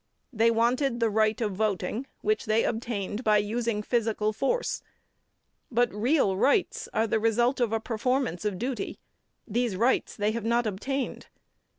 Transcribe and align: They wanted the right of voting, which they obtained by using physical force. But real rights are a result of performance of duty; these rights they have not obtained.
They 0.33 0.49
wanted 0.49 0.99
the 0.99 1.11
right 1.11 1.39
of 1.41 1.51
voting, 1.53 2.07
which 2.21 2.45
they 2.45 2.63
obtained 2.63 3.23
by 3.23 3.37
using 3.37 3.83
physical 3.83 4.33
force. 4.33 4.81
But 5.71 5.93
real 5.93 6.35
rights 6.35 6.89
are 6.91 7.03
a 7.03 7.19
result 7.19 7.59
of 7.59 7.83
performance 7.83 8.43
of 8.43 8.57
duty; 8.57 8.97
these 9.47 9.75
rights 9.75 10.15
they 10.15 10.31
have 10.31 10.43
not 10.43 10.65
obtained. 10.65 11.27